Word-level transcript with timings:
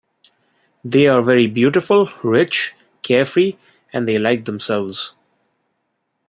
They 0.83 1.05
are 1.05 1.21
very 1.21 1.45
beautiful, 1.45 2.09
rich, 2.23 2.73
carefree 3.03 3.57
and 3.93 4.07
they 4.07 4.17
like 4.17 4.45
themselves. 4.45 5.13